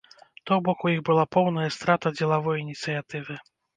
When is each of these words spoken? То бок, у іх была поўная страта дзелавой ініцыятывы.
То 0.51 0.55
бок, 0.69 0.85
у 0.87 0.93
іх 0.93 1.03
была 1.09 1.25
поўная 1.37 1.67
страта 1.77 2.13
дзелавой 2.17 2.57
ініцыятывы. 2.65 3.37